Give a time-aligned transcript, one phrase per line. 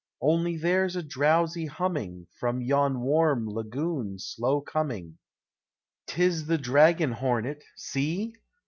[0.21, 5.19] Only there 's a drowsy humming From yon warm lagoon slow coming:
[6.07, 8.33] >T is the dragon hornet— see